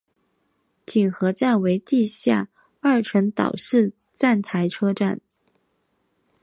[0.83, 5.21] 锦水河站为地下二层岛式站台车站。